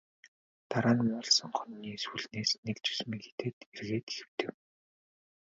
Дараа 0.69 0.95
нь 0.95 1.03
муулсан 1.07 1.51
хонины 1.57 1.91
сүүлнээс 2.03 2.51
нэг 2.65 2.77
зүсмийг 2.85 3.23
идээд 3.31 3.57
эргээд 3.75 4.07
хэвтэв. 4.15 4.49